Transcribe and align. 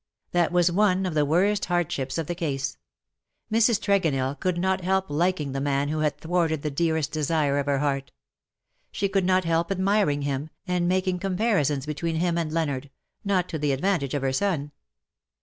^' 0.29 0.31
That 0.31 0.51
was 0.51 0.71
one 0.71 1.05
of 1.05 1.13
the 1.13 1.25
worst 1.25 1.65
hardships 1.65 2.17
of 2.17 2.25
the 2.25 2.33
case. 2.33 2.79
Mrs. 3.51 3.79
Tregonell 3.79 4.39
could 4.39 4.57
not 4.57 4.81
help 4.81 5.11
liking 5.11 5.51
the 5.51 5.61
man 5.61 5.89
who 5.89 5.99
had 5.99 6.17
thwarted 6.17 6.63
the 6.63 6.71
dearest 6.71 7.11
desire 7.11 7.59
of 7.59 7.67
her 7.67 7.77
heart. 7.77 8.11
She 8.91 9.07
could 9.07 9.25
not 9.25 9.45
help 9.45 9.69
admiring 9.71 10.23
him, 10.23 10.49
and 10.67 10.87
making 10.87 11.19
com 11.19 11.37
parisons 11.37 11.85
between 11.85 12.15
him 12.15 12.35
and 12.35 12.51
Leonard— 12.51 12.89
not 13.23 13.47
to 13.49 13.59
the 13.59 13.71
advantage 13.73 14.15
of 14.15 14.23
her 14.23 14.33
son. 14.33 14.71